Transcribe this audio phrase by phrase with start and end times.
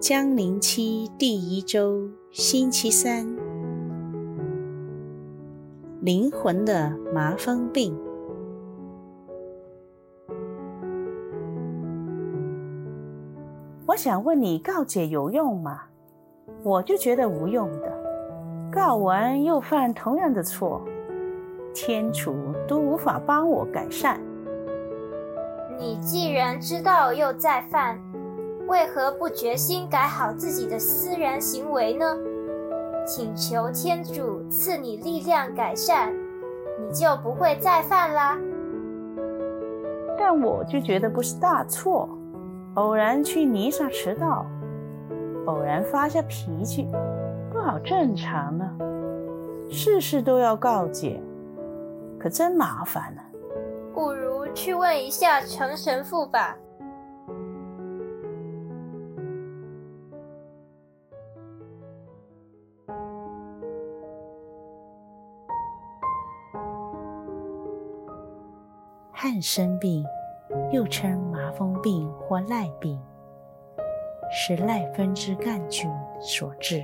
[0.00, 3.36] 江陵期第一周星期三，
[6.00, 7.94] 灵魂的麻风病。
[13.84, 15.82] 我想问你，告解有用吗？
[16.62, 17.92] 我就觉得无用的，
[18.72, 20.80] 告完又犯同样的错，
[21.74, 22.34] 天主
[22.66, 24.18] 都无法帮我改善。
[25.78, 28.00] 你既然知道又再犯。
[28.70, 32.16] 为何不决心改好自己的私人行为呢？
[33.04, 36.12] 请求天主赐你力量改善，
[36.78, 38.38] 你就不会再犯啦。
[40.16, 42.08] 但我就觉得不是大错，
[42.74, 44.46] 偶然去弥撒迟到，
[45.46, 46.86] 偶然发下脾气，
[47.52, 48.70] 不好正常呢。
[49.68, 51.20] 事事都要告诫，
[52.20, 53.22] 可真麻烦呢。
[53.92, 56.56] 不如去问一下程神父吧。
[69.22, 70.02] 汉生病，
[70.72, 72.98] 又称麻风病或癞病，
[74.32, 75.90] 是赖分支杆菌
[76.22, 76.82] 所致，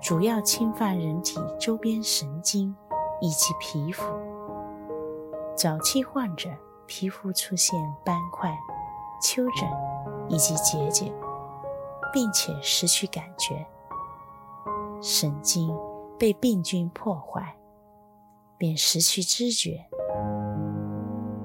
[0.00, 2.74] 主要侵犯人体周边神经
[3.20, 4.02] 以及皮肤。
[5.56, 6.50] 早期患者
[6.88, 8.52] 皮肤出现斑块、
[9.22, 9.68] 丘疹
[10.28, 11.12] 以及结节，
[12.12, 13.64] 并且失去感觉，
[15.00, 15.72] 神经
[16.18, 17.54] 被病菌破坏，
[18.58, 19.86] 便失去知觉。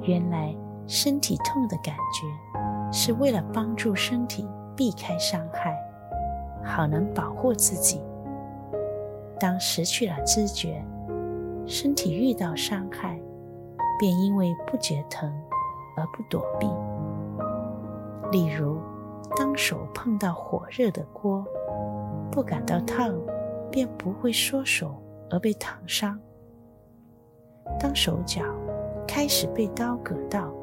[0.08, 0.56] 原来
[0.88, 5.78] 身体痛的感觉，是为了帮助身体避开伤害，
[6.64, 8.02] 好能保护自己。
[9.38, 10.82] 当失去了知觉，
[11.66, 13.20] 身体遇到伤害，
[14.00, 15.30] 便因为不觉疼
[15.98, 16.68] 而不躲避。
[18.32, 18.80] 例如，
[19.36, 21.46] 当手碰到火热的锅，
[22.32, 23.14] 不感到烫，
[23.70, 24.96] 便不会缩手
[25.30, 26.18] 而被烫伤。
[27.78, 28.42] 当手脚
[29.08, 30.54] 开始被刀割到，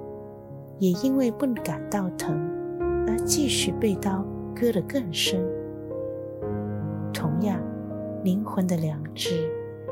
[0.78, 2.38] 也因为不感到疼，
[3.09, 4.25] 而继续被刀
[4.55, 5.44] 割得更深。
[7.12, 7.59] 同样，
[8.22, 9.50] 灵魂的良知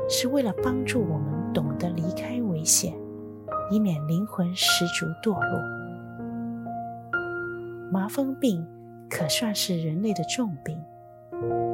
[0.08, 2.94] 是为了帮助我们懂得离开危险，
[3.70, 5.58] 以免灵魂失足堕落。
[7.90, 8.66] 麻风病
[9.10, 10.78] 可算是人类的重病。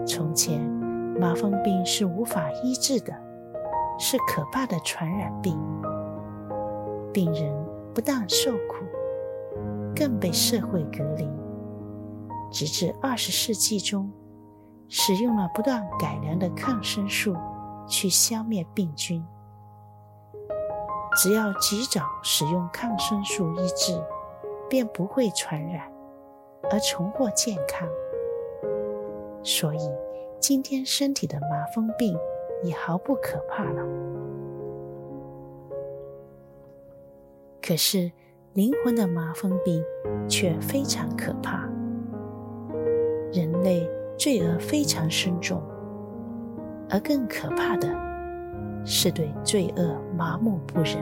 [0.06, 0.61] 从前，
[1.19, 3.12] 麻风病是无法医治的，
[3.99, 5.56] 是可怕的传染病。
[7.19, 7.53] 病人
[7.93, 8.84] 不但受苦，
[9.93, 11.29] 更被社会隔离。
[12.49, 14.09] 直至二十世纪中，
[14.87, 17.34] 使用了不断改良的抗生素
[17.89, 19.27] 去消灭病菌。
[21.17, 24.00] 只要及早使用抗生素医治，
[24.71, 25.91] 便不会传染，
[26.71, 27.89] 而重获健康。
[29.43, 29.81] 所以，
[30.39, 32.17] 今天身体的麻风病
[32.62, 34.18] 已毫不可怕了。
[37.69, 38.11] 可是，
[38.55, 39.84] 灵魂的麻风病
[40.27, 41.69] 却非常可怕。
[43.31, 43.87] 人类
[44.17, 45.61] 罪恶非常深重，
[46.89, 47.87] 而更可怕的
[48.87, 50.97] 是对罪恶麻木不仁。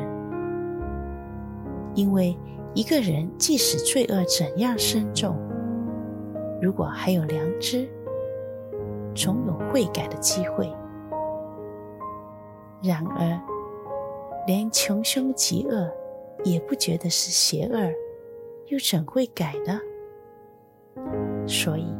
[1.94, 2.36] 因为
[2.74, 5.36] 一个人即使罪恶怎样深重，
[6.60, 7.88] 如果还有良知，
[9.14, 10.68] 总有悔改的机会。
[12.82, 13.40] 然而，
[14.48, 15.88] 连穷凶极恶，
[16.46, 17.92] 也不觉得是邪恶，
[18.68, 19.80] 又怎会改呢？
[21.44, 21.92] 所以，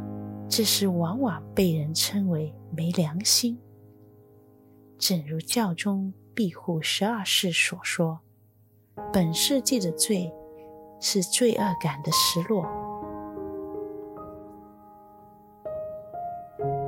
[0.49, 3.59] 这事往往被人称为没良心。
[4.99, 8.21] 正如教宗庇护十二世所说
[9.13, 10.33] ：“本世纪的罪
[11.01, 12.65] 是罪恶感的失落。”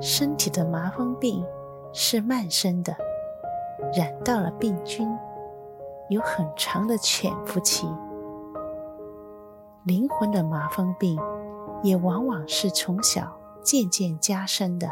[0.01, 1.45] 身体的麻风病
[1.93, 2.97] 是慢生的，
[3.93, 5.09] 染到了病菌。
[6.11, 7.87] 有很长的潜伏期，
[9.85, 11.21] 灵魂的麻风病
[11.83, 14.89] 也往往是从小渐渐加深的。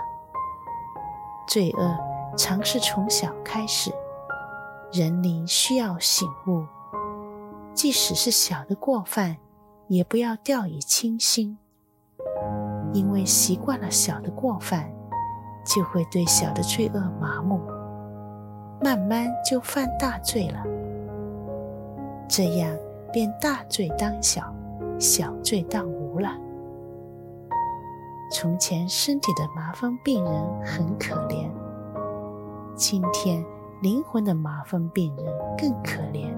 [1.49, 1.97] 罪恶
[2.37, 3.91] 常是从小开始，
[4.93, 6.67] 人灵需要醒悟，
[7.73, 9.39] 即使是小的过犯，
[9.89, 11.57] 也不要掉以轻心，
[12.93, 14.93] 因为习惯了小的过犯，
[15.65, 17.59] 就会对小的罪恶麻木，
[18.83, 20.63] 慢慢就犯大罪了。
[22.29, 22.77] 这样
[23.13, 24.55] 便大罪当小，
[24.99, 26.37] 小罪当无了。
[28.33, 30.33] 从前身体的麻风病人
[30.65, 31.49] 很可怜，
[32.75, 33.45] 今天
[33.81, 35.27] 灵魂的麻风病人
[35.57, 36.35] 更可怜，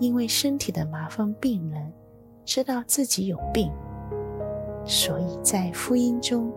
[0.00, 1.92] 因为身体的麻风病人
[2.44, 3.70] 知道自己有病，
[4.84, 6.52] 所以在福音中，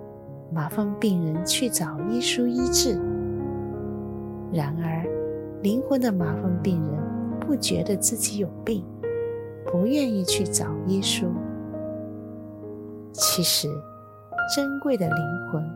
[0.51, 2.99] 麻风病人去找耶稣医治。
[4.51, 5.05] 然而，
[5.61, 6.99] 灵魂的麻风病人
[7.49, 8.85] 不觉得自己有病，
[9.65, 11.25] 不愿意去找耶稣。
[13.11, 13.67] 其实，
[14.55, 15.17] 珍贵的灵
[15.51, 15.67] 魂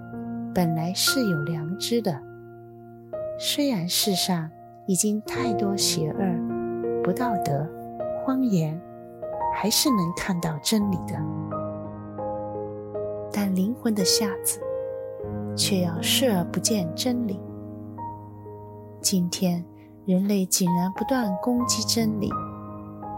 [0.54, 2.16] 本来是有良知的，
[3.40, 4.48] 虽然世上
[4.86, 7.68] 已经太多邪恶、不道德、
[8.24, 8.80] 谎言，
[9.56, 11.20] 还是能看到真理的。
[13.32, 14.60] 但灵魂的瞎子
[15.56, 17.40] 却要视而不见真理。
[19.02, 19.66] 今天
[20.06, 22.30] 人类竟然不断攻击真理，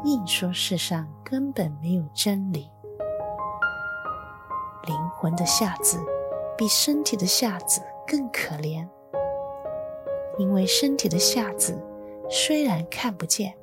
[0.04, 2.70] 硬说世上根本没有真理。
[4.86, 5.98] 灵魂的下子
[6.56, 8.88] 比身体的下子更可怜，
[10.38, 11.76] 因为身体的下子
[12.30, 13.56] 虽然看不见，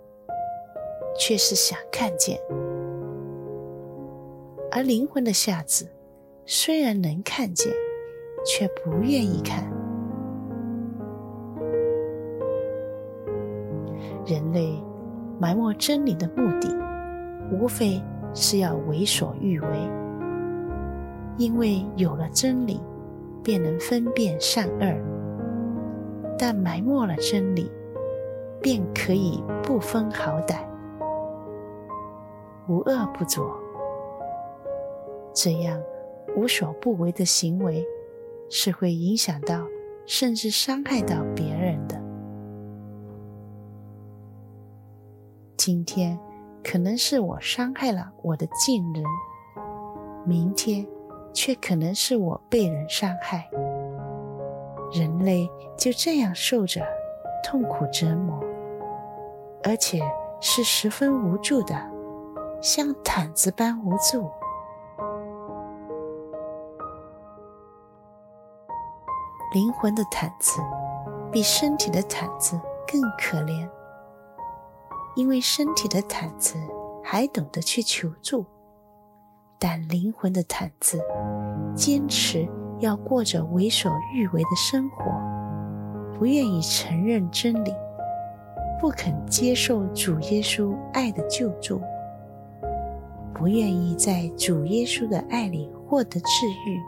[1.16, 2.36] 却是想看见；
[4.72, 5.88] 而灵魂的下子。
[6.44, 7.72] 虽然能看见，
[8.44, 9.81] 却不愿意看。
[14.52, 14.82] 类
[15.40, 16.68] 埋没真理的目的，
[17.50, 18.02] 无非
[18.34, 19.68] 是要为所欲为。
[21.38, 22.80] 因为有了真理，
[23.42, 24.96] 便能分辨善恶；
[26.38, 27.70] 但埋没了真理，
[28.60, 30.58] 便可以不分好歹，
[32.68, 33.58] 无恶不作。
[35.32, 35.80] 这样。
[36.34, 37.86] 无所不为的行为，
[38.48, 39.66] 是会影响到
[40.06, 42.01] 甚至伤害到别人的。
[45.64, 46.18] 今天
[46.64, 49.04] 可能是我伤害了我的近人，
[50.26, 50.84] 明天
[51.32, 53.48] 却可能是我被人伤害。
[54.90, 55.48] 人类
[55.78, 56.84] 就这样受着
[57.44, 58.42] 痛苦折磨，
[59.62, 60.02] 而且
[60.40, 61.76] 是十分无助的，
[62.60, 64.28] 像毯子般无助。
[69.54, 70.60] 灵魂的毯子
[71.30, 73.70] 比身体的毯子更可怜，
[75.14, 76.56] 因为身体的毯子
[77.04, 78.46] 还懂得去求助，
[79.58, 81.00] 但灵魂的毯子
[81.74, 82.48] 坚持
[82.80, 85.04] 要过着为所欲为的生活，
[86.18, 87.74] 不愿意承认真理，
[88.80, 91.80] 不肯接受主耶稣爱的救助，
[93.34, 96.80] 不愿意在主耶稣的爱里获得治愈。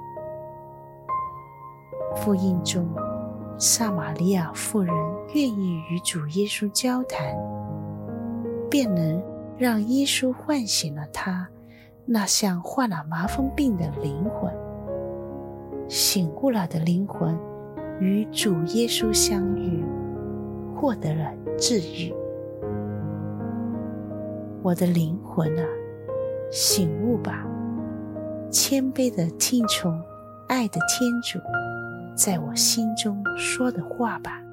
[2.16, 2.88] 福音中，
[3.58, 4.94] 撒玛利亚妇人
[5.34, 7.36] 愿意与主耶稣交谈，
[8.74, 9.22] 便能
[9.56, 11.48] 让耶稣唤醒了他
[12.04, 14.52] 那像患了麻风病的灵魂。
[15.88, 17.38] 醒悟了的灵魂
[18.00, 19.84] 与主耶稣相遇，
[20.74, 22.12] 获得了治愈。
[24.60, 25.64] 我的灵魂啊，
[26.50, 27.46] 醒悟吧，
[28.50, 30.02] 谦卑地听从
[30.48, 31.38] 爱的天主。
[32.16, 34.43] 在我心中说的话吧。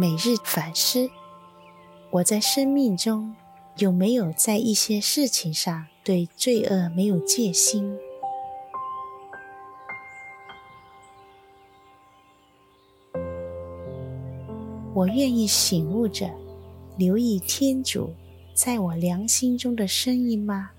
[0.00, 1.10] 每日反思：
[2.08, 3.36] 我在生命中
[3.76, 7.94] 有没有在一些事情上对罪恶没有戒心？
[14.94, 16.30] 我愿意醒悟着，
[16.96, 18.10] 留意天主
[18.54, 20.70] 在我良心中的声音吗？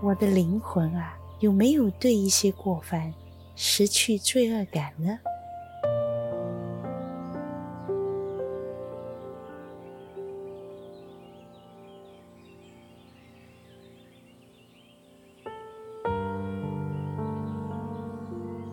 [0.00, 3.12] 我的灵魂啊，有没有对一些过犯
[3.56, 5.18] 失去罪恶感呢？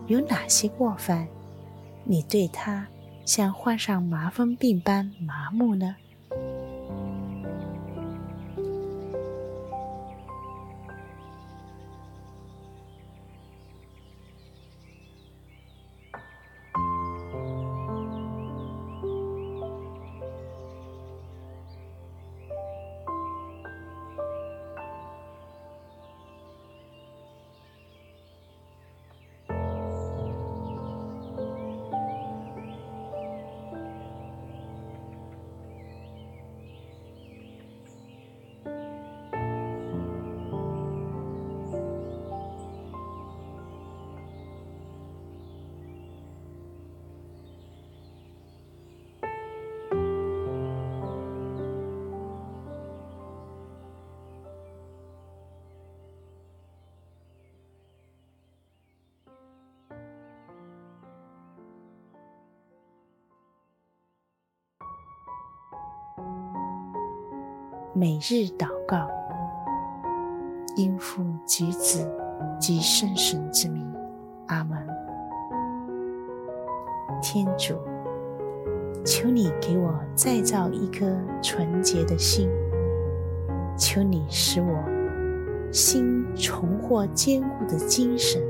[0.06, 1.26] 有哪些过犯，
[2.04, 2.86] 你对他
[3.24, 5.96] 像患上麻风病般麻木呢？
[67.98, 69.08] 每日祷告，
[70.76, 72.06] 因父及子
[72.60, 73.90] 及圣神之名，
[74.48, 74.86] 阿门。
[77.22, 77.74] 天主，
[79.02, 81.06] 求你给我再造一颗
[81.40, 82.50] 纯洁的心，
[83.78, 88.42] 求你使我心重获坚固的精神，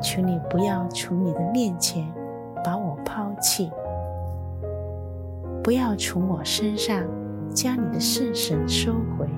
[0.00, 2.06] 求你不要从你的面前
[2.64, 3.72] 把我抛弃。
[5.62, 7.04] 不要从我身上
[7.54, 9.28] 将你的圣神收回，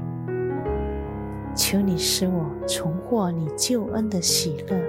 [1.54, 4.80] 求你使我重获你救恩的喜乐，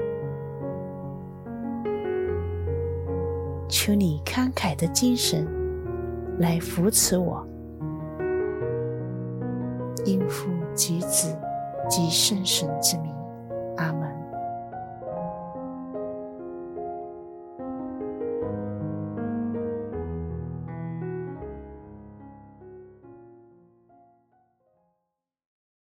[3.67, 5.45] 求你慷慨的精神
[6.39, 7.45] 来扶持我，
[10.05, 11.37] 因父及子
[11.89, 13.13] 及圣神之名，
[13.75, 14.14] 阿门。